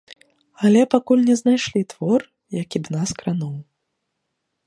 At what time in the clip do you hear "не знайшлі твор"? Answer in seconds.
1.27-2.21